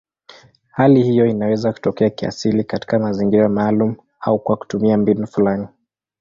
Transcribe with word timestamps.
Hali 0.71 1.03
hiyo 1.03 1.25
inaweza 1.25 1.73
kutokea 1.73 2.09
kiasili 2.09 2.63
katika 2.63 2.99
mazingira 2.99 3.49
maalumu 3.49 3.95
au 4.21 4.39
kwa 4.39 4.57
kutumia 4.57 4.97
mbinu 4.97 5.27
fulani. 5.27 5.67